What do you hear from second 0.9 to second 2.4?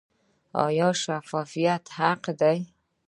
شفاعت حق